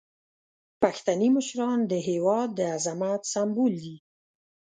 [0.81, 3.97] پښتني مشران د هیواد د عظمت سمبول دي.